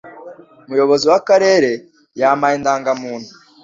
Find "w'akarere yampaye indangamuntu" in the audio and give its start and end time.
1.11-3.29